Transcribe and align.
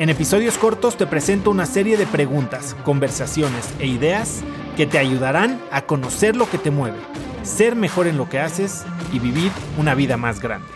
En 0.00 0.08
episodios 0.08 0.56
cortos 0.56 0.96
te 0.96 1.06
presento 1.06 1.50
una 1.50 1.66
serie 1.66 1.98
de 1.98 2.06
preguntas, 2.06 2.74
conversaciones 2.84 3.68
e 3.80 3.86
ideas 3.86 4.40
que 4.74 4.86
te 4.86 4.96
ayudarán 4.96 5.60
a 5.70 5.84
conocer 5.84 6.36
lo 6.36 6.48
que 6.48 6.56
te 6.56 6.70
mueve, 6.70 6.96
ser 7.42 7.76
mejor 7.76 8.06
en 8.06 8.16
lo 8.16 8.26
que 8.26 8.38
haces 8.38 8.86
y 9.12 9.18
vivir 9.18 9.52
una 9.76 9.94
vida 9.94 10.16
más 10.16 10.40
grande. 10.40 10.70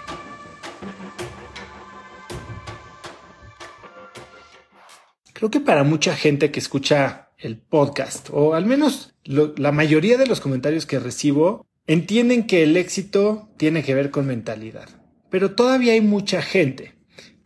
Creo 5.33 5.51
que 5.51 5.61
para 5.61 5.85
mucha 5.85 6.15
gente 6.15 6.51
que 6.51 6.61
escucha 6.61 7.31
el 7.39 7.57
podcast, 7.57 8.29
o 8.31 8.53
al 8.53 8.67
menos 8.67 9.15
la 9.25 9.73
mayoría 9.73 10.19
de 10.19 10.27
los 10.27 10.43
comentarios 10.43 10.85
que 10.85 10.99
recibo, 10.99 11.65
entienden 11.87 12.47
que 12.47 12.63
el 12.63 12.77
éxito 12.77 13.49
tiene 13.57 13.85
que 13.85 13.95
ver 13.95 14.11
con 14.11 14.27
mentalidad. 14.27 14.91
Pero 15.31 15.53
todavía 15.53 15.95
hay 15.95 16.03
mucha 16.03 16.43
gente 16.43 16.93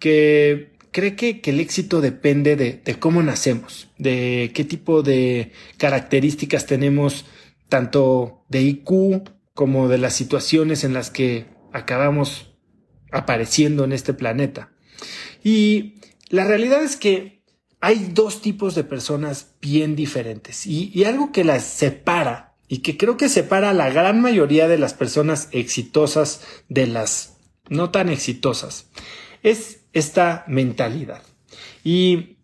que 0.00 0.76
cree 0.98 1.14
que, 1.14 1.40
el 1.44 1.60
éxito 1.60 2.00
depende 2.00 2.56
de, 2.56 2.98
cómo 2.98 3.22
nacemos, 3.22 3.88
de 3.98 4.50
qué 4.52 4.64
tipo 4.64 5.02
de 5.02 5.52
características 5.76 6.66
tenemos, 6.66 7.24
tanto 7.68 8.44
de 8.48 8.62
IQ 8.62 9.22
como 9.54 9.88
de 9.88 9.98
las 9.98 10.14
situaciones 10.14 10.82
en 10.82 10.94
las 10.94 11.10
que 11.10 11.46
acabamos 11.72 12.52
apareciendo 13.12 13.84
en 13.84 13.92
este 13.92 14.12
planeta. 14.12 14.72
Y 15.44 16.00
la 16.30 16.44
realidad 16.44 16.82
es 16.82 16.96
que 16.96 17.44
hay 17.80 18.10
dos 18.12 18.42
tipos 18.42 18.74
de 18.74 18.82
personas 18.82 19.54
bien 19.60 19.94
diferentes 19.94 20.66
y, 20.66 20.90
y 20.92 21.04
algo 21.04 21.30
que 21.30 21.44
las 21.44 21.62
separa 21.62 22.56
y 22.66 22.78
que 22.78 22.96
creo 22.96 23.16
que 23.16 23.28
separa 23.28 23.70
a 23.70 23.74
la 23.74 23.88
gran 23.90 24.20
mayoría 24.20 24.66
de 24.66 24.78
las 24.78 24.94
personas 24.94 25.48
exitosas 25.52 26.42
de 26.68 26.88
las 26.88 27.36
no 27.68 27.90
tan 27.90 28.08
exitosas 28.08 28.88
es 29.42 29.80
esta 29.92 30.44
mentalidad. 30.46 31.22
Y 31.84 32.38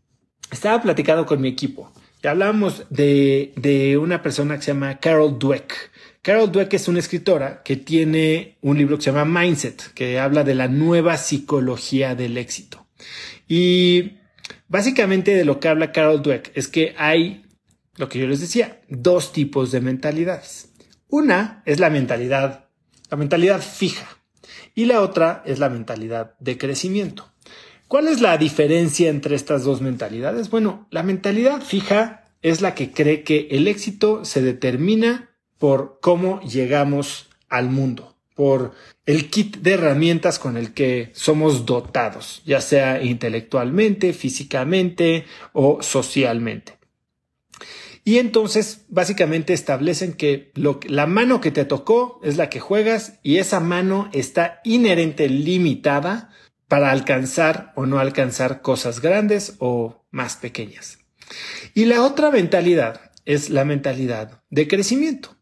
estaba 0.51 0.83
platicando 0.83 1.27
con 1.27 1.41
mi 1.41 1.49
equipo 1.49 1.93
y 2.25 2.27
hablábamos 2.27 2.87
de, 2.89 3.53
de 3.57 3.99
una 3.99 4.23
persona 4.23 4.57
que 4.57 4.63
se 4.63 4.73
llama 4.73 4.99
Carol 4.99 5.39
Dweck. 5.39 5.91
Carol 6.23 6.51
Dweck 6.51 6.73
es 6.73 6.89
una 6.89 7.01
escritora 7.01 7.63
que 7.63 7.77
tiene 7.77 8.57
un 8.63 8.79
libro 8.79 8.97
que 8.97 9.05
se 9.05 9.13
llama 9.13 9.41
Mindset, 9.41 9.93
que 9.93 10.19
habla 10.19 10.43
de 10.43 10.55
la 10.55 10.69
nueva 10.69 11.19
psicología 11.19 12.15
del 12.15 12.39
éxito. 12.39 12.87
Y 13.47 14.13
básicamente 14.69 15.35
de 15.35 15.45
lo 15.45 15.61
que 15.61 15.69
habla 15.69 15.93
Carol 15.93 16.23
Dweck 16.23 16.51
es 16.55 16.69
que 16.69 16.95
hay, 16.97 17.45
lo 17.97 18.09
que 18.09 18.19
yo 18.19 18.27
les 18.27 18.41
decía, 18.41 18.81
dos 18.89 19.33
tipos 19.35 19.71
de 19.71 19.83
mentalidades. 19.83 20.73
Una 21.09 21.63
es 21.67 21.79
la 21.79 21.91
mentalidad, 21.91 22.69
la 23.11 23.19
mentalidad 23.19 23.61
fija, 23.61 24.07
y 24.75 24.87
la 24.87 25.01
otra 25.01 25.43
es 25.47 25.59
la 25.59 25.69
mentalidad 25.69 26.35
de 26.41 26.59
crecimiento. 26.59 27.31
¿Cuál 27.89 28.09
es 28.09 28.21
la 28.21 28.37
diferencia 28.39 29.09
entre 29.09 29.37
estas 29.37 29.65
dos 29.65 29.81
mentalidades? 29.81 30.51
Bueno, 30.51 30.87
la 30.91 31.03
mentalidad 31.03 31.63
fija 31.63 32.29
es 32.43 32.61
la 32.61 32.75
que 32.75 32.91
cree 32.91 33.23
que 33.23 33.49
el 33.51 33.69
éxito 33.69 34.25
se 34.25 34.43
determina 34.43 35.31
por 35.59 35.99
cómo 36.01 36.41
llegamos 36.41 37.29
al 37.49 37.71
mundo, 37.71 38.17
por 38.35 38.73
el 39.07 39.31
kit 39.31 39.59
de 39.59 39.75
herramientas 39.75 40.39
con 40.39 40.57
el 40.57 40.75
que 40.75 41.11
somos 41.15 41.67
dotados, 41.67 42.43
ya 42.45 42.61
sea 42.61 43.03
intelectualmente, 43.03 44.13
físicamente 44.13 45.25
o 45.53 45.83
socialmente. 45.83 46.79
Y 48.05 48.19
entonces 48.19 48.85
básicamente 48.89 49.55
establecen 49.55 50.13
que 50.13 50.53
la 50.55 51.07
mano 51.07 51.41
que 51.41 51.51
te 51.51 51.65
tocó 51.65 52.21
es 52.23 52.37
la 52.37 52.51
que 52.51 52.61
juegas 52.61 53.19
y 53.23 53.39
esa 53.39 53.61
mano 53.61 54.11
está 54.13 54.61
inherente 54.63 55.29
limitada 55.31 56.31
para 56.69 56.91
alcanzar 56.91 57.73
o 57.77 57.87
no 57.87 57.99
alcanzar 57.99 58.61
cosas 58.61 59.01
grandes 59.01 59.55
o 59.59 60.05
más 60.11 60.37
pequeñas. 60.37 60.99
Y 61.73 61.87
la 61.87 62.03
otra 62.03 62.31
mentalidad 62.31 63.11
es 63.25 63.49
la 63.49 63.65
mentalidad 63.65 64.43
de 64.51 64.69
crecimiento. 64.69 65.37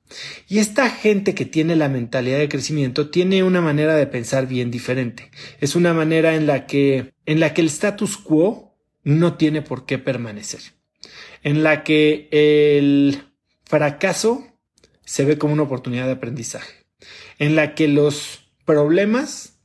Y 0.46 0.58
esta 0.58 0.90
gente 0.90 1.34
que 1.34 1.46
tiene 1.46 1.74
la 1.74 1.88
mentalidad 1.88 2.38
de 2.38 2.48
crecimiento 2.48 3.10
tiene 3.10 3.42
una 3.42 3.60
manera 3.60 3.96
de 3.96 4.06
pensar 4.06 4.46
bien 4.46 4.70
diferente. 4.70 5.30
Es 5.60 5.74
una 5.74 5.94
manera 5.94 6.34
en 6.34 6.46
la 6.46 6.66
que, 6.66 7.14
en 7.26 7.40
la 7.40 7.54
que 7.54 7.62
el 7.62 7.68
status 7.68 8.18
quo 8.18 8.76
no 9.02 9.34
tiene 9.34 9.62
por 9.62 9.86
qué 9.86 9.98
permanecer. 9.98 10.60
En 11.42 11.62
la 11.62 11.84
que 11.84 12.28
el 12.30 13.22
fracaso 13.64 14.47
se 15.04 15.25
ve 15.25 15.38
como 15.38 15.53
una 15.53 15.64
oportunidad 15.64 16.06
de 16.06 16.12
aprendizaje. 16.12 16.86
En 17.38 17.56
la 17.56 17.75
que 17.75 17.88
los 17.88 18.53
problemas 18.64 19.60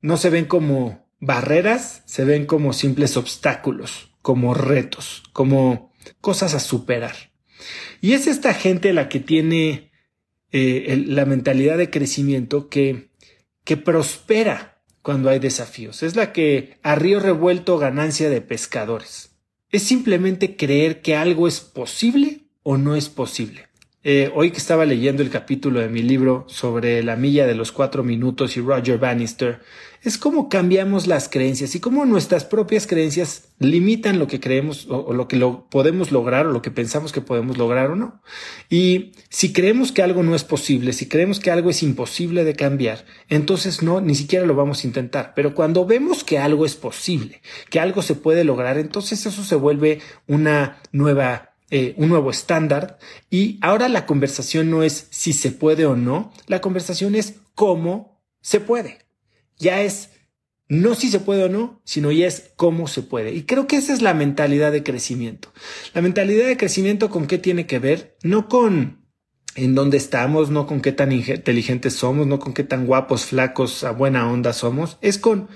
no 0.00 0.16
se 0.16 0.30
ven 0.30 0.44
como 0.44 1.08
barreras, 1.20 2.02
se 2.06 2.24
ven 2.24 2.46
como 2.46 2.72
simples 2.72 3.16
obstáculos, 3.16 4.10
como 4.22 4.54
retos, 4.54 5.22
como 5.32 5.92
cosas 6.20 6.54
a 6.54 6.60
superar. 6.60 7.14
Y 8.00 8.12
es 8.12 8.26
esta 8.26 8.54
gente 8.54 8.92
la 8.92 9.08
que 9.08 9.20
tiene 9.20 9.90
eh, 10.52 11.04
la 11.06 11.24
mentalidad 11.24 11.78
de 11.78 11.90
crecimiento 11.90 12.68
que, 12.68 13.10
que 13.64 13.76
prospera 13.76 14.82
cuando 15.02 15.30
hay 15.30 15.38
desafíos. 15.38 16.02
Es 16.02 16.16
la 16.16 16.32
que 16.32 16.78
a 16.82 16.94
río 16.94 17.20
revuelto 17.20 17.78
ganancia 17.78 18.28
de 18.28 18.40
pescadores. 18.40 19.35
Es 19.76 19.82
simplemente 19.82 20.56
creer 20.56 21.02
que 21.02 21.16
algo 21.16 21.46
es 21.46 21.60
posible 21.60 22.40
o 22.62 22.78
no 22.78 22.96
es 22.96 23.10
posible. 23.10 23.68
Eh, 24.08 24.30
hoy 24.36 24.52
que 24.52 24.58
estaba 24.58 24.84
leyendo 24.84 25.20
el 25.20 25.30
capítulo 25.30 25.80
de 25.80 25.88
mi 25.88 26.00
libro 26.00 26.44
sobre 26.46 27.02
la 27.02 27.16
milla 27.16 27.44
de 27.44 27.56
los 27.56 27.72
cuatro 27.72 28.04
minutos 28.04 28.56
y 28.56 28.60
Roger 28.60 28.98
Bannister, 28.98 29.62
es 30.00 30.16
cómo 30.16 30.48
cambiamos 30.48 31.08
las 31.08 31.28
creencias 31.28 31.74
y 31.74 31.80
cómo 31.80 32.06
nuestras 32.06 32.44
propias 32.44 32.86
creencias 32.86 33.48
limitan 33.58 34.20
lo 34.20 34.28
que 34.28 34.38
creemos 34.38 34.86
o, 34.88 35.12
lo 35.12 35.26
que 35.26 35.36
lo 35.36 35.68
podemos 35.70 36.12
lograr 36.12 36.46
o 36.46 36.52
lo 36.52 36.62
que 36.62 36.70
pensamos 36.70 37.10
que 37.10 37.20
podemos 37.20 37.58
lograr 37.58 37.90
o 37.90 37.96
no. 37.96 38.22
Y 38.70 39.10
si 39.28 39.52
creemos 39.52 39.90
que 39.90 40.04
algo 40.04 40.22
no 40.22 40.36
es 40.36 40.44
posible, 40.44 40.92
si 40.92 41.08
creemos 41.08 41.40
que 41.40 41.50
algo 41.50 41.68
es 41.68 41.82
imposible 41.82 42.44
de 42.44 42.54
cambiar, 42.54 43.06
entonces 43.28 43.82
no, 43.82 44.00
ni 44.00 44.14
siquiera 44.14 44.46
lo 44.46 44.54
vamos 44.54 44.84
a 44.84 44.86
intentar. 44.86 45.32
Pero 45.34 45.52
cuando 45.52 45.84
vemos 45.84 46.22
que 46.22 46.38
algo 46.38 46.64
es 46.64 46.76
posible, 46.76 47.42
que 47.70 47.80
algo 47.80 48.02
se 48.02 48.14
puede 48.14 48.44
lograr, 48.44 48.78
entonces 48.78 49.26
eso 49.26 49.42
se 49.42 49.56
vuelve 49.56 49.98
una 50.28 50.78
nueva 50.92 51.55
eh, 51.70 51.94
un 51.96 52.08
nuevo 52.08 52.30
estándar 52.30 52.98
y 53.30 53.58
ahora 53.60 53.88
la 53.88 54.06
conversación 54.06 54.70
no 54.70 54.82
es 54.82 55.08
si 55.10 55.32
se 55.32 55.50
puede 55.50 55.86
o 55.86 55.96
no, 55.96 56.32
la 56.46 56.60
conversación 56.60 57.14
es 57.14 57.40
cómo 57.54 58.22
se 58.40 58.60
puede. 58.60 58.98
Ya 59.58 59.82
es 59.82 60.10
no 60.68 60.94
si 60.94 61.08
se 61.08 61.20
puede 61.20 61.44
o 61.44 61.48
no, 61.48 61.80
sino 61.84 62.10
ya 62.10 62.26
es 62.26 62.52
cómo 62.56 62.88
se 62.88 63.02
puede. 63.02 63.32
Y 63.32 63.42
creo 63.42 63.66
que 63.66 63.76
esa 63.76 63.92
es 63.92 64.02
la 64.02 64.14
mentalidad 64.14 64.72
de 64.72 64.82
crecimiento. 64.82 65.52
La 65.94 66.02
mentalidad 66.02 66.46
de 66.46 66.56
crecimiento 66.56 67.10
con 67.10 67.26
qué 67.26 67.38
tiene 67.38 67.66
que 67.66 67.78
ver, 67.78 68.16
no 68.22 68.48
con 68.48 69.06
en 69.54 69.74
dónde 69.74 69.96
estamos, 69.96 70.50
no 70.50 70.66
con 70.66 70.80
qué 70.80 70.92
tan 70.92 71.12
inteligentes 71.12 71.94
somos, 71.94 72.26
no 72.26 72.38
con 72.38 72.52
qué 72.52 72.62
tan 72.62 72.86
guapos, 72.86 73.24
flacos, 73.24 73.84
a 73.84 73.90
buena 73.90 74.30
onda 74.30 74.52
somos, 74.52 74.98
es 75.00 75.18
con 75.18 75.48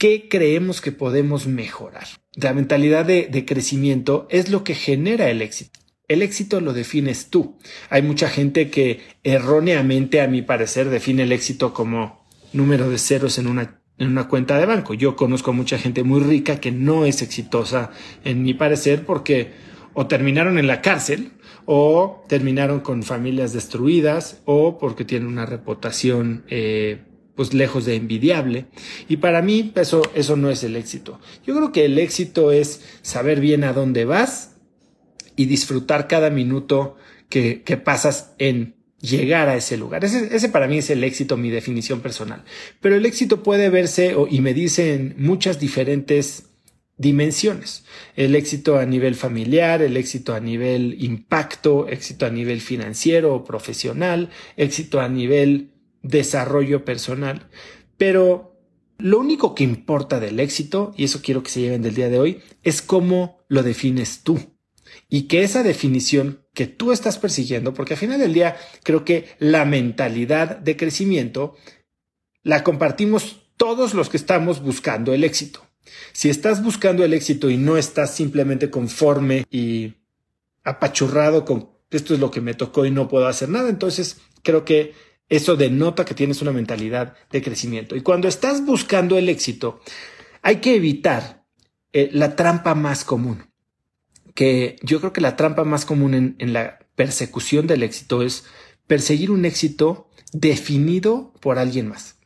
qué 0.00 0.28
creemos 0.30 0.80
que 0.80 0.92
podemos 0.92 1.46
mejorar. 1.46 2.06
La 2.34 2.54
mentalidad 2.54 3.04
de, 3.04 3.44
crecimiento 3.46 4.26
es 4.30 4.50
lo 4.50 4.64
que 4.64 4.74
genera 4.74 5.28
el 5.28 5.42
éxito. 5.42 5.78
El 6.08 6.22
éxito 6.22 6.62
lo 6.62 6.72
defines 6.72 7.28
tú. 7.28 7.58
Hay 7.90 8.00
mucha 8.00 8.30
gente 8.30 8.70
que 8.70 9.00
erróneamente, 9.24 10.22
a 10.22 10.26
mi 10.26 10.40
parecer, 10.40 10.88
define 10.88 11.24
el 11.24 11.32
éxito 11.32 11.74
como 11.74 12.24
número 12.54 12.88
de 12.88 12.96
ceros 12.96 13.36
en 13.36 13.46
una, 13.46 13.82
en 13.98 14.08
una 14.08 14.26
cuenta 14.26 14.58
de 14.58 14.64
banco. 14.64 14.94
Yo 14.94 15.16
conozco 15.16 15.50
a 15.50 15.54
mucha 15.54 15.76
gente 15.76 16.02
muy 16.02 16.22
rica 16.22 16.60
que 16.60 16.72
no 16.72 17.04
es 17.04 17.20
exitosa, 17.20 17.90
en 18.24 18.42
mi 18.42 18.54
parecer, 18.54 19.04
porque 19.04 19.52
o 19.92 20.06
terminaron 20.06 20.58
en 20.58 20.66
la 20.66 20.80
cárcel 20.80 21.32
o 21.66 22.24
terminaron 22.26 22.80
con 22.80 23.02
familias 23.02 23.52
destruidas 23.52 24.40
o 24.46 24.78
porque 24.78 25.04
tienen 25.04 25.28
una 25.28 25.44
reputación 25.44 26.44
eh, 26.48 27.02
pues 27.40 27.54
lejos 27.54 27.86
de 27.86 27.94
envidiable. 27.94 28.66
Y 29.08 29.16
para 29.16 29.40
mí 29.40 29.72
eso, 29.76 30.02
eso 30.14 30.36
no 30.36 30.50
es 30.50 30.62
el 30.62 30.76
éxito. 30.76 31.18
Yo 31.46 31.56
creo 31.56 31.72
que 31.72 31.86
el 31.86 31.98
éxito 31.98 32.52
es 32.52 32.82
saber 33.00 33.40
bien 33.40 33.64
a 33.64 33.72
dónde 33.72 34.04
vas 34.04 34.56
y 35.36 35.46
disfrutar 35.46 36.06
cada 36.06 36.28
minuto 36.28 36.98
que, 37.30 37.62
que 37.62 37.78
pasas 37.78 38.34
en 38.36 38.74
llegar 39.00 39.48
a 39.48 39.56
ese 39.56 39.78
lugar. 39.78 40.04
Ese, 40.04 40.36
ese, 40.36 40.50
para 40.50 40.68
mí 40.68 40.76
es 40.76 40.90
el 40.90 41.02
éxito, 41.02 41.38
mi 41.38 41.48
definición 41.48 42.02
personal. 42.02 42.44
Pero 42.78 42.96
el 42.96 43.06
éxito 43.06 43.42
puede 43.42 43.70
verse 43.70 44.14
y 44.28 44.40
medirse 44.42 44.92
en 44.92 45.14
muchas 45.16 45.58
diferentes 45.58 46.50
dimensiones. 46.98 47.86
El 48.16 48.34
éxito 48.34 48.76
a 48.76 48.84
nivel 48.84 49.14
familiar, 49.14 49.80
el 49.80 49.96
éxito 49.96 50.34
a 50.34 50.40
nivel 50.40 51.02
impacto, 51.02 51.88
éxito 51.88 52.26
a 52.26 52.30
nivel 52.30 52.60
financiero 52.60 53.34
o 53.34 53.44
profesional, 53.44 54.28
éxito 54.58 55.00
a 55.00 55.08
nivel 55.08 55.70
desarrollo 56.02 56.84
personal. 56.84 57.48
Pero 57.96 58.58
lo 58.98 59.18
único 59.18 59.54
que 59.54 59.64
importa 59.64 60.20
del 60.20 60.40
éxito, 60.40 60.92
y 60.96 61.04
eso 61.04 61.20
quiero 61.22 61.42
que 61.42 61.50
se 61.50 61.60
lleven 61.60 61.82
del 61.82 61.94
día 61.94 62.08
de 62.08 62.18
hoy, 62.18 62.42
es 62.62 62.82
cómo 62.82 63.38
lo 63.48 63.62
defines 63.62 64.22
tú. 64.22 64.38
Y 65.08 65.22
que 65.22 65.42
esa 65.42 65.62
definición 65.62 66.44
que 66.54 66.66
tú 66.66 66.92
estás 66.92 67.18
persiguiendo, 67.18 67.74
porque 67.74 67.94
al 67.94 68.00
final 68.00 68.18
del 68.20 68.34
día 68.34 68.56
creo 68.82 69.04
que 69.04 69.28
la 69.38 69.64
mentalidad 69.64 70.58
de 70.58 70.76
crecimiento 70.76 71.56
la 72.42 72.64
compartimos 72.64 73.40
todos 73.56 73.94
los 73.94 74.08
que 74.08 74.16
estamos 74.16 74.62
buscando 74.62 75.12
el 75.12 75.24
éxito. 75.24 75.66
Si 76.12 76.28
estás 76.28 76.62
buscando 76.62 77.04
el 77.04 77.14
éxito 77.14 77.50
y 77.50 77.56
no 77.56 77.76
estás 77.76 78.14
simplemente 78.14 78.70
conforme 78.70 79.44
y 79.50 79.94
apachurrado 80.64 81.44
con 81.44 81.70
esto 81.90 82.14
es 82.14 82.20
lo 82.20 82.30
que 82.30 82.40
me 82.40 82.54
tocó 82.54 82.86
y 82.86 82.90
no 82.90 83.08
puedo 83.08 83.26
hacer 83.26 83.48
nada, 83.48 83.68
entonces 83.68 84.18
creo 84.42 84.64
que 84.64 84.94
eso 85.30 85.56
denota 85.56 86.04
que 86.04 86.14
tienes 86.14 86.42
una 86.42 86.52
mentalidad 86.52 87.14
de 87.30 87.40
crecimiento. 87.40 87.96
Y 87.96 88.02
cuando 88.02 88.28
estás 88.28 88.66
buscando 88.66 89.16
el 89.16 89.28
éxito, 89.28 89.80
hay 90.42 90.56
que 90.56 90.74
evitar 90.74 91.46
eh, 91.92 92.10
la 92.12 92.34
trampa 92.36 92.74
más 92.74 93.04
común, 93.04 93.44
que 94.34 94.76
yo 94.82 94.98
creo 94.98 95.12
que 95.12 95.20
la 95.20 95.36
trampa 95.36 95.64
más 95.64 95.86
común 95.86 96.36
en, 96.36 96.52
la 96.52 96.80
persecución 96.96 97.66
del 97.66 97.84
éxito 97.84 98.22
es 98.22 98.44
perseguir 98.86 99.30
un 99.30 99.44
éxito 99.44 100.08
definido 100.32 101.32
por 101.40 101.58
alguien 101.58 101.88
más. 101.88 102.18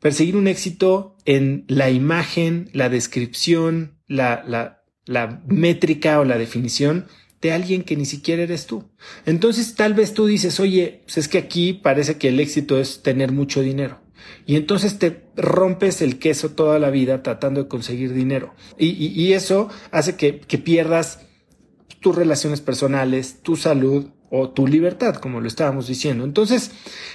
Perseguir 0.00 0.36
un 0.36 0.48
éxito 0.48 1.16
en 1.24 1.64
la 1.68 1.90
imagen, 1.90 2.70
la 2.72 2.88
descripción, 2.88 3.98
la, 4.08 4.82
la 5.04 5.42
métrica 5.46 6.18
o 6.18 6.24
la 6.24 6.38
definición 6.38 7.06
de 7.40 7.52
alguien 7.52 7.82
que 7.82 7.96
ni 7.96 8.04
siquiera 8.04 8.42
eres 8.42 8.66
tú. 8.66 8.84
Entonces 9.26 9.74
tal 9.74 9.94
vez 9.94 10.14
tú 10.14 10.26
dices, 10.26 10.60
oye, 10.60 11.02
pues 11.04 11.18
es 11.18 11.28
que 11.28 11.38
aquí 11.38 11.72
parece 11.72 12.16
que 12.16 12.28
el 12.28 12.40
éxito 12.40 12.78
es 12.78 13.02
tener 13.02 13.32
mucho 13.32 13.62
dinero. 13.62 14.00
Y 14.46 14.56
entonces 14.56 14.98
te 14.98 15.24
rompes 15.36 16.02
el 16.02 16.18
queso 16.18 16.50
toda 16.50 16.78
la 16.78 16.90
vida 16.90 17.22
tratando 17.22 17.62
de 17.62 17.68
conseguir 17.68 18.12
dinero. 18.12 18.54
Y, 18.78 19.32
eso 19.32 19.68
hace 19.90 20.16
que, 20.16 20.40
que 20.40 20.58
pierdas 20.58 21.20
tus 22.00 22.14
relaciones 22.14 22.60
personales, 22.60 23.42
tu 23.42 23.56
salud 23.56 24.06
o 24.30 24.50
tu 24.50 24.66
libertad, 24.66 25.16
como 25.16 25.40
lo 25.40 25.48
estábamos 25.48 25.86
diciendo. 25.86 26.24
Entonces, 26.24 26.70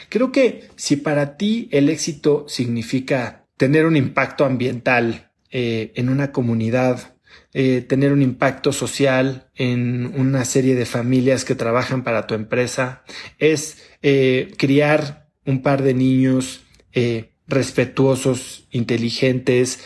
creo 0.09 0.31
que 0.31 0.69
si 0.75 0.97
para 0.97 1.37
ti 1.37 1.69
el 1.71 1.89
éxito 1.89 2.45
significa 2.47 3.45
tener 3.57 3.85
un 3.85 3.95
impacto 3.95 4.45
ambiental 4.45 5.31
eh, 5.49 5.91
en 5.95 6.09
una 6.09 6.31
comunidad, 6.31 7.14
eh, 7.57 7.79
tener 7.79 8.11
un 8.11 8.21
impacto 8.21 8.73
social 8.73 9.49
en 9.55 10.07
una 10.19 10.43
serie 10.43 10.75
de 10.75 10.85
familias 10.85 11.45
que 11.45 11.55
trabajan 11.55 12.03
para 12.03 12.27
tu 12.27 12.33
empresa, 12.33 13.05
es 13.39 13.77
eh, 14.01 14.53
criar 14.57 15.29
un 15.45 15.61
par 15.61 15.81
de 15.81 15.93
niños 15.93 16.65
eh, 16.91 17.31
respetuosos, 17.47 18.67
inteligentes, 18.71 19.79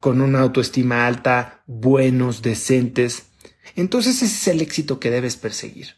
con 0.00 0.20
una 0.20 0.40
autoestima 0.40 1.06
alta, 1.06 1.62
buenos, 1.68 2.42
decentes. 2.42 3.26
Entonces 3.76 4.16
ese 4.16 4.24
es 4.24 4.48
el 4.48 4.60
éxito 4.60 4.98
que 4.98 5.12
debes 5.12 5.36
perseguir. 5.36 5.94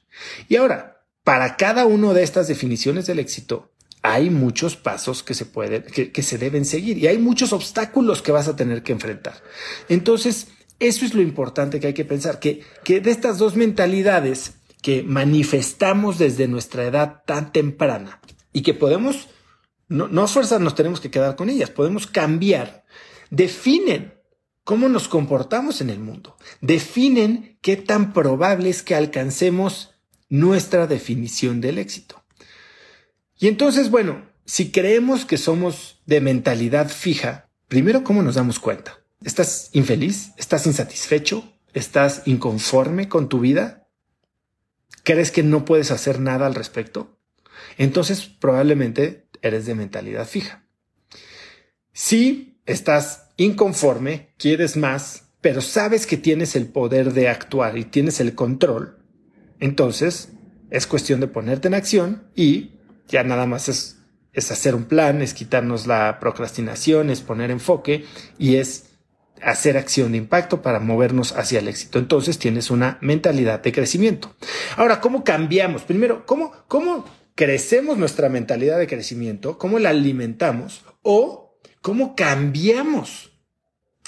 Y 0.47 0.57
ahora, 0.57 1.07
para 1.25 1.57
cada 1.57 1.87
una 1.87 2.13
de 2.13 2.23
estas 2.23 2.49
definiciones 2.49 3.07
del 3.07 3.19
éxito, 3.19 3.73
hay 4.03 4.29
muchos 4.29 4.77
pasos 4.77 5.23
que 5.23 5.33
se 5.33 5.47
pueden, 5.47 5.85
que, 5.85 6.23
se 6.23 6.37
deben 6.37 6.65
seguir 6.65 6.99
y 6.99 7.07
hay 7.07 7.19
muchos 7.19 7.55
obstáculos 7.55 8.21
que 8.21 8.33
vas 8.33 8.49
a 8.49 8.57
tener 8.57 8.83
que 8.83 8.93
enfrentar. 8.93 9.43
Entonces, 9.89 10.49
eso 10.89 11.05
es 11.05 11.15
lo 11.15 11.23
importante 11.23 11.81
que 11.81 11.89
hay 11.89 11.95
que 11.95 12.05
pensar, 12.05 12.41
que, 12.41 12.63
que 12.85 13.01
de 13.01 13.11
estas 13.11 13.39
dos 13.39 13.57
mentalidades 13.57 14.55
que 14.83 15.03
manifestamos 15.03 16.19
desde 16.19 16.49
nuestra 16.49 16.85
edad 16.85 17.23
tan 17.25 17.53
temprana 17.53 18.21
y 18.53 18.63
que 18.63 18.75
podemos, 18.75 19.29
no, 19.89 20.09
no 20.09 20.27
fuerzas 20.27 20.61
nos 20.61 20.75
tenemos 20.75 21.01
que 21.01 21.11
quedar 21.11 21.37
con 21.37 21.49
ellas, 21.49 21.71
podemos 21.71 22.07
cambiar, 22.07 22.85
definen 23.31 24.15
cómo 24.65 24.89
nos 24.89 25.09
comportamos 25.09 25.81
en 25.81 25.91
el 25.91 26.01
mundo, 26.01 26.37
definen 26.61 27.59
qué 27.63 27.77
tan 27.77 28.13
probable 28.13 28.69
es 28.69 28.83
que 28.83 28.95
alcancemos 28.95 29.95
nuestra 30.29 30.87
definición 30.87 31.61
del 31.61 31.79
éxito. 31.79 32.25
Y 33.39 33.49
entonces, 33.49 33.91
bueno, 33.91 34.27
si 34.45 34.73
creemos 34.73 35.25
que 35.25 35.39
somos 35.39 36.01
de 36.07 36.21
mentalidad 36.21 36.89
fija, 36.89 37.51
primero, 37.69 38.03
¿cómo 38.03 38.23
nos 38.23 38.35
damos 38.35 38.59
cuenta? 38.59 39.02
¿Estás 39.25 39.71
infeliz? 39.73 40.33
¿Estás 40.37 40.67
insatisfecho? 40.67 41.53
¿Estás 41.75 42.23
inconforme 42.27 43.09
con 43.09 43.29
tu 43.29 43.41
vida? 43.41 43.89
¿Crees 45.05 45.31
que 45.31 45.43
no 45.43 45.65
puedes 45.65 45.91
hacer 45.91 46.19
nada 46.19 46.47
al 46.47 46.55
respecto? 46.55 47.19
Entonces 47.79 48.23
probablemente 48.23 49.29
eres 49.41 49.67
de 49.67 49.75
mentalidad 49.75 50.27
fija. 50.27 50.67
Si 51.93 52.61
estás 52.67 53.31
inconforme, 53.37 54.35
quieres 54.39 54.77
más, 54.77 55.25
pero 55.41 55.61
sabes 55.61 56.07
que 56.07 56.17
tienes 56.17 56.57
el 56.57 56.67
poder 56.67 57.13
de 57.13 57.29
actuar 57.29 57.79
y 57.79 57.85
tienes 57.85 58.21
el 58.21 58.35
control, 58.35 58.99
entonces 59.61 60.31
es 60.71 60.87
cuestión 60.87 61.21
de 61.21 61.29
ponerte 61.29 61.69
en 61.69 61.75
acción 61.75 62.29
y 62.35 62.73
ya 63.09 63.23
nada 63.23 63.47
más 63.47 63.69
es, 63.69 63.99
es 64.33 64.51
hacer 64.51 64.75
un 64.75 64.85
plan, 64.85 65.23
es 65.23 65.35
quitarnos 65.35 65.87
la 65.87 66.19
procrastinación, 66.19 67.11
es 67.11 67.21
poner 67.21 67.51
enfoque 67.51 68.05
y 68.39 68.57
es 68.57 68.92
hacer 69.43 69.77
acción 69.77 70.13
de 70.13 70.19
impacto 70.19 70.63
para 70.63 70.81
movernos 70.81 71.33
hacia 71.33 71.59
el 71.59 71.69
éxito. 71.69 71.99
Entonces 71.99 72.39
tienes 72.39 72.71
una 72.71 72.99
mentalidad 73.01 73.61
de 73.61 73.73
crecimiento. 73.73 74.35
Ahora, 74.77 75.01
¿cómo 75.01 75.25
cambiamos? 75.25 75.83
Primero, 75.83 76.25
¿cómo, 76.27 76.53
cómo 76.69 77.05
crecemos 77.35 77.99
nuestra 77.99 78.29
mentalidad 78.29 78.79
de 78.79 78.87
crecimiento? 78.87 79.59
¿Cómo 79.59 79.79
la 79.79 79.91
alimentamos? 79.91 80.85
¿O 81.03 81.59
cómo 81.81 82.15
cambiamos 82.15 83.33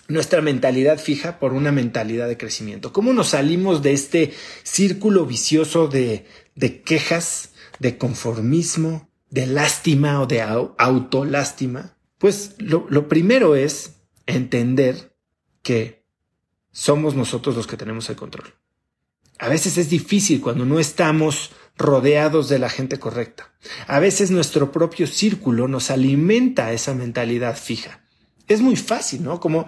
nuestra 0.06 0.42
mentalidad 0.42 0.98
fija 0.98 1.38
por 1.38 1.52
una 1.52 1.72
mentalidad 1.72 2.28
de 2.28 2.36
crecimiento? 2.36 2.92
¿Cómo 2.92 3.12
nos 3.12 3.28
salimos 3.28 3.82
de 3.82 3.92
este 3.92 4.32
círculo 4.62 5.26
vicioso 5.26 5.88
de, 5.88 6.26
de 6.54 6.82
quejas, 6.82 7.50
de 7.78 7.98
conformismo, 7.98 9.10
de 9.30 9.46
lástima 9.46 10.20
o 10.20 10.26
de 10.26 10.42
autolástima? 10.42 11.96
Pues 12.18 12.54
lo, 12.58 12.86
lo 12.88 13.08
primero 13.08 13.56
es 13.56 13.96
entender 14.26 15.13
que 15.64 16.04
somos 16.70 17.16
nosotros 17.16 17.56
los 17.56 17.66
que 17.66 17.76
tenemos 17.76 18.08
el 18.08 18.16
control. 18.16 18.54
A 19.38 19.48
veces 19.48 19.78
es 19.78 19.90
difícil 19.90 20.40
cuando 20.40 20.64
no 20.64 20.78
estamos 20.78 21.50
rodeados 21.76 22.48
de 22.48 22.60
la 22.60 22.68
gente 22.68 23.00
correcta. 23.00 23.52
A 23.88 23.98
veces 23.98 24.30
nuestro 24.30 24.70
propio 24.70 25.08
círculo 25.08 25.66
nos 25.66 25.90
alimenta 25.90 26.72
esa 26.72 26.94
mentalidad 26.94 27.56
fija. 27.56 28.04
Es 28.46 28.60
muy 28.60 28.76
fácil, 28.76 29.24
¿no? 29.24 29.40
Como 29.40 29.66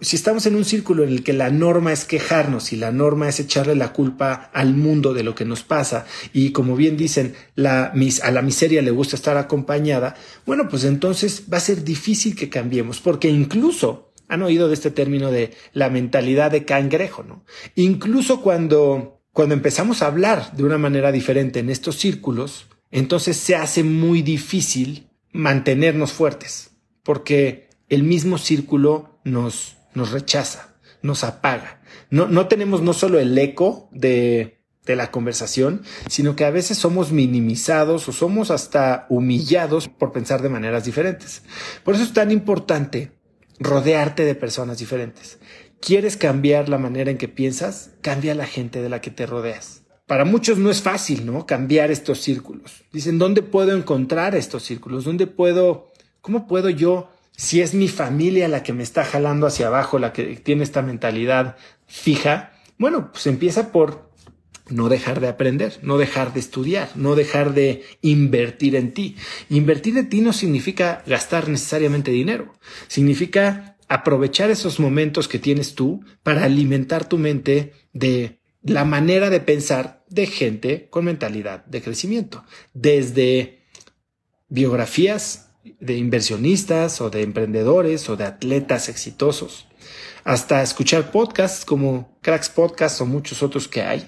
si 0.00 0.16
estamos 0.16 0.46
en 0.46 0.56
un 0.56 0.64
círculo 0.64 1.04
en 1.04 1.10
el 1.10 1.22
que 1.22 1.34
la 1.34 1.50
norma 1.50 1.92
es 1.92 2.06
quejarnos 2.06 2.72
y 2.72 2.76
la 2.76 2.90
norma 2.90 3.28
es 3.28 3.38
echarle 3.38 3.74
la 3.74 3.92
culpa 3.92 4.50
al 4.54 4.74
mundo 4.74 5.12
de 5.12 5.22
lo 5.22 5.34
que 5.34 5.44
nos 5.44 5.62
pasa 5.62 6.06
y 6.32 6.52
como 6.52 6.74
bien 6.74 6.96
dicen, 6.96 7.34
a 7.58 7.92
la 8.30 8.42
miseria 8.42 8.80
le 8.80 8.90
gusta 8.90 9.16
estar 9.16 9.36
acompañada, 9.36 10.16
bueno, 10.46 10.68
pues 10.68 10.84
entonces 10.84 11.44
va 11.52 11.58
a 11.58 11.60
ser 11.60 11.84
difícil 11.84 12.34
que 12.34 12.48
cambiemos 12.48 13.00
porque 13.00 13.28
incluso 13.28 14.09
han 14.30 14.42
oído 14.42 14.68
de 14.68 14.74
este 14.74 14.92
término 14.92 15.30
de 15.30 15.52
la 15.72 15.90
mentalidad 15.90 16.52
de 16.52 16.64
cangrejo, 16.64 17.24
¿no? 17.24 17.44
Incluso 17.74 18.40
cuando, 18.40 19.20
cuando 19.32 19.54
empezamos 19.54 20.00
a 20.00 20.06
hablar 20.06 20.52
de 20.52 20.62
una 20.62 20.78
manera 20.78 21.10
diferente 21.10 21.58
en 21.58 21.68
estos 21.68 21.96
círculos, 21.96 22.66
entonces 22.92 23.36
se 23.36 23.56
hace 23.56 23.82
muy 23.82 24.22
difícil 24.22 25.08
mantenernos 25.32 26.12
fuertes, 26.12 26.70
porque 27.02 27.68
el 27.88 28.04
mismo 28.04 28.38
círculo 28.38 29.20
nos, 29.24 29.76
nos 29.94 30.12
rechaza, 30.12 30.76
nos 31.02 31.24
apaga. 31.24 31.82
No, 32.08 32.28
no 32.28 32.46
tenemos 32.46 32.82
no 32.82 32.92
solo 32.92 33.18
el 33.18 33.36
eco 33.36 33.88
de, 33.90 34.62
de 34.86 34.94
la 34.94 35.10
conversación, 35.10 35.82
sino 36.08 36.36
que 36.36 36.44
a 36.44 36.50
veces 36.50 36.78
somos 36.78 37.10
minimizados 37.10 38.08
o 38.08 38.12
somos 38.12 38.52
hasta 38.52 39.06
humillados 39.08 39.88
por 39.88 40.12
pensar 40.12 40.40
de 40.40 40.50
maneras 40.50 40.84
diferentes. 40.84 41.42
Por 41.82 41.96
eso 41.96 42.04
es 42.04 42.12
tan 42.12 42.30
importante 42.30 43.19
rodearte 43.60 44.24
de 44.24 44.34
personas 44.34 44.78
diferentes. 44.78 45.38
¿Quieres 45.80 46.16
cambiar 46.16 46.68
la 46.68 46.78
manera 46.78 47.10
en 47.10 47.18
que 47.18 47.28
piensas? 47.28 47.92
Cambia 48.00 48.34
la 48.34 48.46
gente 48.46 48.82
de 48.82 48.88
la 48.88 49.00
que 49.00 49.10
te 49.10 49.26
rodeas. 49.26 49.82
Para 50.06 50.24
muchos 50.24 50.58
no 50.58 50.70
es 50.70 50.82
fácil, 50.82 51.24
¿no? 51.24 51.46
Cambiar 51.46 51.90
estos 51.90 52.20
círculos. 52.20 52.82
Dicen, 52.92 53.18
¿dónde 53.18 53.42
puedo 53.42 53.76
encontrar 53.76 54.34
estos 54.34 54.64
círculos? 54.64 55.04
¿Dónde 55.04 55.28
puedo, 55.28 55.92
cómo 56.20 56.48
puedo 56.48 56.68
yo, 56.68 57.10
si 57.36 57.60
es 57.60 57.74
mi 57.74 57.86
familia 57.86 58.48
la 58.48 58.62
que 58.62 58.72
me 58.72 58.82
está 58.82 59.04
jalando 59.04 59.46
hacia 59.46 59.68
abajo, 59.68 59.98
la 59.98 60.12
que 60.12 60.36
tiene 60.36 60.64
esta 60.64 60.82
mentalidad 60.82 61.56
fija? 61.86 62.52
Bueno, 62.76 63.12
pues 63.12 63.26
empieza 63.26 63.72
por 63.72 64.09
no 64.70 64.88
dejar 64.88 65.20
de 65.20 65.28
aprender, 65.28 65.78
no 65.82 65.98
dejar 65.98 66.32
de 66.32 66.40
estudiar, 66.40 66.90
no 66.94 67.14
dejar 67.14 67.54
de 67.54 67.84
invertir 68.00 68.76
en 68.76 68.92
ti. 68.92 69.16
Invertir 69.48 69.98
en 69.98 70.08
ti 70.08 70.20
no 70.20 70.32
significa 70.32 71.02
gastar 71.06 71.48
necesariamente 71.48 72.10
dinero, 72.10 72.54
significa 72.88 73.76
aprovechar 73.88 74.50
esos 74.50 74.78
momentos 74.78 75.26
que 75.26 75.38
tienes 75.38 75.74
tú 75.74 76.04
para 76.22 76.44
alimentar 76.44 77.08
tu 77.08 77.18
mente 77.18 77.72
de 77.92 78.40
la 78.62 78.84
manera 78.84 79.30
de 79.30 79.40
pensar 79.40 80.04
de 80.08 80.26
gente 80.26 80.88
con 80.90 81.04
mentalidad 81.04 81.64
de 81.66 81.82
crecimiento, 81.82 82.44
desde 82.72 83.64
biografías 84.48 85.50
de 85.80 85.96
inversionistas 85.96 87.00
o 87.00 87.10
de 87.10 87.22
emprendedores 87.22 88.08
o 88.08 88.16
de 88.16 88.24
atletas 88.24 88.88
exitosos, 88.88 89.66
hasta 90.24 90.62
escuchar 90.62 91.10
podcasts 91.10 91.64
como 91.64 92.18
Cracks 92.20 92.48
Podcast 92.48 93.00
o 93.00 93.06
muchos 93.06 93.42
otros 93.42 93.68
que 93.68 93.82
hay, 93.82 94.06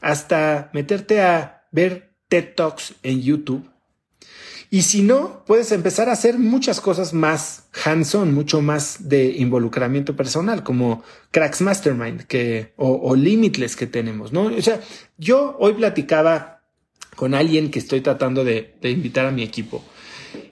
hasta 0.00 0.70
meterte 0.72 1.20
a 1.20 1.66
ver 1.72 2.14
TED 2.28 2.54
Talks 2.54 2.94
en 3.02 3.22
YouTube 3.22 3.68
y 4.70 4.82
si 4.82 5.02
no, 5.02 5.44
puedes 5.46 5.72
empezar 5.72 6.10
a 6.10 6.12
hacer 6.12 6.38
muchas 6.38 6.80
cosas 6.80 7.14
más 7.14 7.68
hands-on, 7.84 8.34
mucho 8.34 8.60
más 8.60 9.08
de 9.08 9.30
involucramiento 9.38 10.14
personal, 10.14 10.62
como 10.62 11.02
Cracks 11.30 11.62
Mastermind 11.62 12.22
que, 12.24 12.74
o, 12.76 13.16
Limitless 13.16 13.76
que 13.76 13.86
tenemos, 13.86 14.32
¿no? 14.32 14.44
O 14.44 14.62
sea, 14.62 14.80
yo 15.16 15.56
hoy 15.58 15.72
platicaba 15.72 16.64
con 17.16 17.34
alguien 17.34 17.70
que 17.70 17.78
estoy 17.78 18.02
tratando 18.02 18.44
de, 18.44 18.74
invitar 18.82 19.24
a 19.24 19.30
mi 19.30 19.42
equipo 19.42 19.82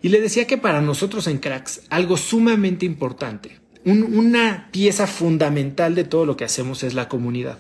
y 0.01 0.09
le 0.09 0.23
decía 0.23 0.47
que 0.47 0.57
para 0.57 0.81
nosotros 0.81 1.27
en 1.27 1.39
Cracks 1.39 1.83
algo 1.91 2.17
sumamente 2.17 2.87
importante, 2.87 3.61
una 3.85 4.71
pieza 4.73 5.07
fundamental 5.07 5.95
de 5.95 6.05
todo 6.05 6.25
lo 6.25 6.37
que 6.37 6.45
hacemos 6.45 6.83
es 6.83 6.95
la 6.95 7.09
comunidad. 7.09 7.59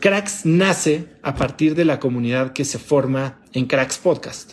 Cracks 0.00 0.46
nace 0.46 1.08
a 1.22 1.34
partir 1.34 1.74
de 1.74 1.84
la 1.84 2.00
comunidad 2.00 2.54
que 2.54 2.64
se 2.64 2.78
forma 2.78 3.42
en 3.52 3.66
Cracks 3.66 3.98
Podcast, 3.98 4.52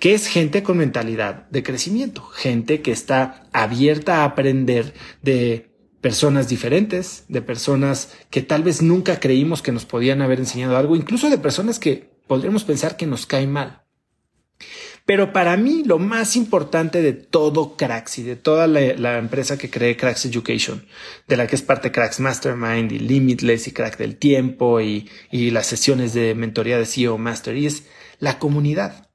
que 0.00 0.12
es 0.12 0.26
gente 0.26 0.64
con 0.64 0.78
mentalidad 0.78 1.48
de 1.50 1.62
crecimiento, 1.62 2.22
gente 2.22 2.82
que 2.82 2.90
está 2.90 3.48
abierta 3.52 4.18
a 4.18 4.24
aprender 4.24 4.94
de 5.22 5.70
personas 6.00 6.48
diferentes, 6.48 7.24
de 7.28 7.42
personas 7.42 8.12
que 8.30 8.42
tal 8.42 8.64
vez 8.64 8.82
nunca 8.82 9.20
creímos 9.20 9.62
que 9.62 9.72
nos 9.72 9.84
podían 9.84 10.20
haber 10.20 10.40
enseñado 10.40 10.76
algo, 10.76 10.96
incluso 10.96 11.30
de 11.30 11.38
personas 11.38 11.78
que 11.78 12.10
podríamos 12.26 12.64
pensar 12.64 12.96
que 12.96 13.06
nos 13.06 13.24
caen 13.24 13.52
mal. 13.52 13.87
Pero 15.08 15.32
para 15.32 15.56
mí 15.56 15.84
lo 15.86 15.98
más 15.98 16.36
importante 16.36 17.00
de 17.00 17.14
todo 17.14 17.78
Cracks 17.78 18.18
y 18.18 18.22
de 18.24 18.36
toda 18.36 18.66
la, 18.66 19.16
empresa 19.16 19.56
que 19.56 19.70
cree 19.70 19.96
Cracks 19.96 20.26
Education, 20.26 20.84
de 21.26 21.38
la 21.38 21.46
que 21.46 21.56
es 21.56 21.62
parte 21.62 21.90
Cracks 21.90 22.20
Mastermind 22.20 22.92
y 22.92 22.98
Limitless 22.98 23.68
y 23.68 23.72
Crack 23.72 23.96
del 23.96 24.16
Tiempo 24.16 24.82
y, 24.82 25.08
las 25.30 25.66
sesiones 25.66 26.12
de 26.12 26.34
mentoría 26.34 26.76
de 26.76 26.84
CEO 26.84 27.16
Mastery, 27.16 27.64
es 27.64 27.84
la 28.18 28.38
comunidad. 28.38 29.08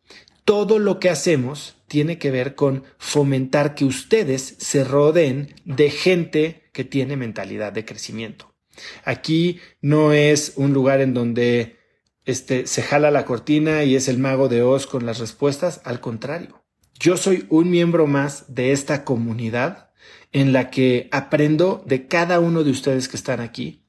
Todo 0.45 0.79
lo 0.79 0.99
que 0.99 1.11
hacemos 1.11 1.75
tiene 1.87 2.17
que 2.17 2.31
ver 2.31 2.55
con 2.55 2.85
fomentar 2.97 3.75
que 3.75 3.85
ustedes 3.85 4.55
se 4.57 4.83
rodeen 4.83 5.53
de 5.63 5.91
gente 5.91 6.71
que 6.73 6.85
tiene 6.85 7.17
mentalidad 7.17 7.71
de 7.71 7.85
crecimiento. 7.85 8.51
Aquí 9.05 9.59
no 9.79 10.11
es 10.11 10.53
un 10.55 10.73
lugar 10.73 11.01
en 11.01 11.13
donde 11.13 11.82
este, 12.25 12.67
se 12.67 12.81
jala 12.81 13.11
la 13.11 13.25
cortina 13.25 13.83
y 13.83 13.95
es 13.95 14.07
el 14.07 14.17
mago 14.17 14.49
de 14.49 14.61
Oz 14.61 14.87
con 14.87 15.05
las 15.05 15.19
respuestas. 15.19 15.81
Al 15.83 15.99
contrario, 15.99 16.63
yo 16.99 17.17
soy 17.17 17.45
un 17.49 17.69
miembro 17.69 18.07
más 18.07 18.45
de 18.53 18.71
esta 18.71 19.03
comunidad 19.03 19.91
en 20.31 20.53
la 20.53 20.69
que 20.69 21.09
aprendo 21.11 21.83
de 21.85 22.07
cada 22.07 22.39
uno 22.39 22.63
de 22.63 22.71
ustedes 22.71 23.07
que 23.07 23.17
están 23.17 23.39
aquí. 23.39 23.81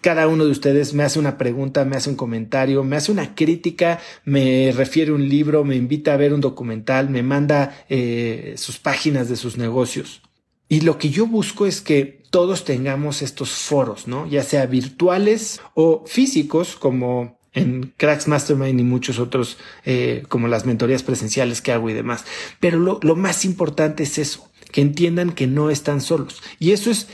Cada 0.00 0.28
uno 0.28 0.44
de 0.44 0.50
ustedes 0.50 0.92
me 0.92 1.02
hace 1.02 1.18
una 1.18 1.38
pregunta, 1.38 1.86
me 1.86 1.96
hace 1.96 2.10
un 2.10 2.16
comentario, 2.16 2.84
me 2.84 2.96
hace 2.96 3.10
una 3.10 3.34
crítica, 3.34 4.00
me 4.24 4.70
refiere 4.72 5.12
un 5.12 5.28
libro, 5.28 5.64
me 5.64 5.76
invita 5.76 6.12
a 6.12 6.18
ver 6.18 6.34
un 6.34 6.42
documental, 6.42 7.08
me 7.08 7.22
manda 7.22 7.86
eh, 7.88 8.54
sus 8.58 8.78
páginas 8.78 9.30
de 9.30 9.36
sus 9.36 9.56
negocios. 9.56 10.20
Y 10.68 10.82
lo 10.82 10.98
que 10.98 11.08
yo 11.08 11.26
busco 11.26 11.66
es 11.66 11.80
que 11.80 12.22
todos 12.30 12.64
tengamos 12.64 13.22
estos 13.22 13.50
foros, 13.50 14.06
¿no? 14.06 14.26
Ya 14.26 14.42
sea 14.42 14.66
virtuales 14.66 15.60
o 15.74 16.04
físicos, 16.06 16.76
como 16.76 17.38
en 17.54 17.92
Cracks 17.96 18.28
Mastermind 18.28 18.80
y 18.80 18.84
muchos 18.84 19.18
otros, 19.18 19.56
eh, 19.84 20.24
como 20.28 20.48
las 20.48 20.66
mentorías 20.66 21.02
presenciales 21.02 21.62
que 21.62 21.72
hago 21.72 21.88
y 21.88 21.94
demás. 21.94 22.24
Pero 22.60 22.78
lo, 22.78 22.98
lo 23.02 23.16
más 23.16 23.44
importante 23.44 24.02
es 24.02 24.18
eso, 24.18 24.50
que 24.72 24.80
entiendan 24.80 25.32
que 25.32 25.46
no 25.46 25.70
están 25.70 26.00
solos. 26.00 26.42
Y 26.58 26.72
eso 26.72 26.90
es, 26.90 27.08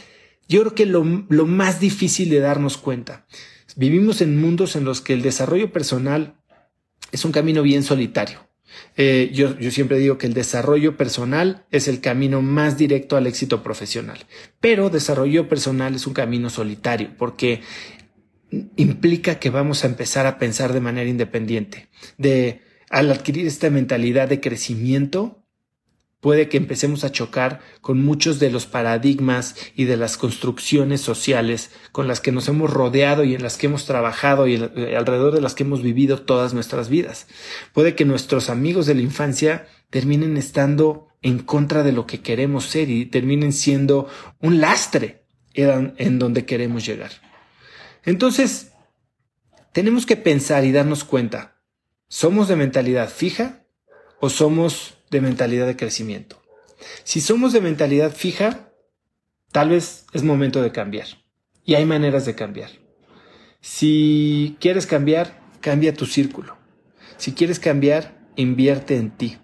yo 0.48 0.60
creo 0.60 0.74
que 0.74 0.86
lo, 0.86 1.04
lo 1.28 1.46
más 1.46 1.78
difícil 1.78 2.30
de 2.30 2.40
darnos 2.40 2.76
cuenta. 2.76 3.26
Vivimos 3.76 4.20
en 4.20 4.40
mundos 4.40 4.76
en 4.76 4.84
los 4.84 5.00
que 5.00 5.12
el 5.12 5.22
desarrollo 5.22 5.72
personal 5.72 6.34
es 7.12 7.24
un 7.24 7.32
camino 7.32 7.62
bien 7.62 7.82
solitario. 7.82 8.50
Eh, 8.96 9.30
yo, 9.32 9.58
yo, 9.58 9.70
siempre 9.70 9.98
digo 9.98 10.16
que 10.16 10.26
el 10.26 10.34
desarrollo 10.34 10.96
personal 10.96 11.64
es 11.70 11.88
el 11.88 12.00
camino 12.00 12.40
más 12.40 12.78
directo 12.78 13.16
al 13.16 13.26
éxito 13.26 13.62
profesional, 13.62 14.18
pero 14.60 14.90
desarrollo 14.90 15.48
personal 15.48 15.94
es 15.94 16.06
un 16.06 16.14
camino 16.14 16.50
solitario 16.50 17.10
porque 17.18 17.62
implica 18.76 19.38
que 19.38 19.50
vamos 19.50 19.84
a 19.84 19.86
empezar 19.86 20.26
a 20.26 20.38
pensar 20.38 20.72
de 20.72 20.80
manera 20.80 21.08
independiente. 21.08 21.88
De 22.18 22.62
al 22.88 23.10
adquirir 23.12 23.46
esta 23.46 23.70
mentalidad 23.70 24.28
de 24.28 24.40
crecimiento, 24.40 25.44
puede 26.20 26.48
que 26.48 26.56
empecemos 26.56 27.04
a 27.04 27.12
chocar 27.12 27.60
con 27.80 28.02
muchos 28.04 28.38
de 28.40 28.50
los 28.50 28.66
paradigmas 28.66 29.54
y 29.74 29.84
de 29.84 29.96
las 29.96 30.16
construcciones 30.16 31.00
sociales 31.00 31.70
con 31.92 32.08
las 32.08 32.20
que 32.20 32.32
nos 32.32 32.48
hemos 32.48 32.70
rodeado 32.70 33.24
y 33.24 33.34
en 33.34 33.42
las 33.42 33.56
que 33.56 33.68
hemos 33.68 33.86
trabajado 33.86 34.46
y 34.46 34.56
alrededor 34.56 35.32
de 35.32 35.40
las 35.40 35.54
que 35.54 35.62
hemos 35.62 35.82
vivido 35.82 36.22
todas 36.22 36.52
nuestras 36.52 36.88
vidas. 36.88 37.26
Puede 37.72 37.94
que 37.94 38.04
nuestros 38.04 38.50
amigos 38.50 38.86
de 38.86 38.96
la 38.96 39.02
infancia 39.02 39.66
terminen 39.88 40.36
estando 40.36 41.08
en 41.22 41.38
contra 41.38 41.82
de 41.82 41.92
lo 41.92 42.06
que 42.06 42.20
queremos 42.20 42.64
ser 42.64 42.90
y 42.90 43.06
terminen 43.06 43.52
siendo 43.52 44.08
un 44.40 44.60
lastre 44.60 45.24
en 45.54 46.18
donde 46.18 46.44
queremos 46.44 46.84
llegar. 46.84 47.29
Entonces, 48.04 48.72
tenemos 49.72 50.06
que 50.06 50.16
pensar 50.16 50.64
y 50.64 50.72
darnos 50.72 51.04
cuenta, 51.04 51.62
¿somos 52.08 52.48
de 52.48 52.56
mentalidad 52.56 53.08
fija 53.08 53.64
o 54.20 54.30
somos 54.30 54.94
de 55.10 55.20
mentalidad 55.20 55.66
de 55.66 55.76
crecimiento? 55.76 56.42
Si 57.04 57.20
somos 57.20 57.52
de 57.52 57.60
mentalidad 57.60 58.12
fija, 58.12 58.72
tal 59.52 59.70
vez 59.70 60.06
es 60.12 60.22
momento 60.22 60.62
de 60.62 60.72
cambiar. 60.72 61.06
Y 61.64 61.74
hay 61.74 61.84
maneras 61.84 62.24
de 62.24 62.34
cambiar. 62.34 62.70
Si 63.60 64.56
quieres 64.60 64.86
cambiar, 64.86 65.40
cambia 65.60 65.94
tu 65.94 66.06
círculo. 66.06 66.56
Si 67.18 67.32
quieres 67.32 67.60
cambiar, 67.60 68.18
invierte 68.36 68.96
en 68.96 69.10
ti. 69.10 69.38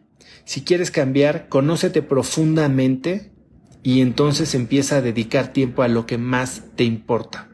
Si 0.44 0.62
quieres 0.62 0.90
cambiar, 0.90 1.48
conócete 1.48 2.02
profundamente 2.02 3.32
y 3.82 4.00
entonces 4.00 4.54
empieza 4.54 4.96
a 4.96 5.02
dedicar 5.02 5.52
tiempo 5.52 5.82
a 5.82 5.88
lo 5.88 6.06
que 6.06 6.18
más 6.18 6.62
te 6.74 6.84
importa. 6.84 7.50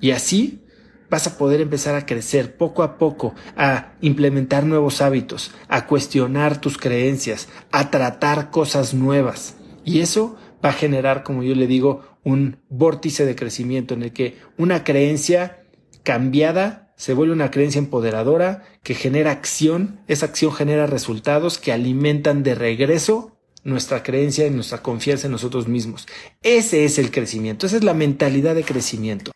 Y 0.00 0.10
así 0.10 0.62
vas 1.10 1.26
a 1.26 1.38
poder 1.38 1.60
empezar 1.60 1.94
a 1.94 2.06
crecer 2.06 2.56
poco 2.56 2.82
a 2.82 2.98
poco, 2.98 3.34
a 3.56 3.92
implementar 4.00 4.64
nuevos 4.64 5.00
hábitos, 5.00 5.52
a 5.68 5.86
cuestionar 5.86 6.60
tus 6.60 6.78
creencias, 6.78 7.48
a 7.70 7.90
tratar 7.90 8.50
cosas 8.50 8.94
nuevas. 8.94 9.56
Y 9.84 10.00
eso 10.00 10.36
va 10.64 10.70
a 10.70 10.74
generar, 10.74 11.22
como 11.22 11.42
yo 11.42 11.54
le 11.54 11.66
digo, 11.66 12.02
un 12.24 12.58
vórtice 12.68 13.24
de 13.24 13.36
crecimiento 13.36 13.94
en 13.94 14.02
el 14.02 14.12
que 14.12 14.36
una 14.58 14.82
creencia 14.82 15.62
cambiada 16.02 16.92
se 16.96 17.12
vuelve 17.12 17.34
una 17.34 17.50
creencia 17.50 17.78
empoderadora 17.78 18.62
que 18.82 18.94
genera 18.94 19.30
acción, 19.30 20.00
esa 20.08 20.26
acción 20.26 20.52
genera 20.52 20.86
resultados 20.86 21.58
que 21.58 21.72
alimentan 21.72 22.42
de 22.42 22.54
regreso 22.54 23.36
nuestra 23.64 24.02
creencia 24.02 24.46
y 24.46 24.50
nuestra 24.50 24.82
confianza 24.82 25.26
en 25.26 25.32
nosotros 25.32 25.68
mismos. 25.68 26.06
Ese 26.42 26.84
es 26.84 26.98
el 26.98 27.10
crecimiento, 27.10 27.66
esa 27.66 27.76
es 27.76 27.84
la 27.84 27.94
mentalidad 27.94 28.54
de 28.54 28.64
crecimiento. 28.64 29.35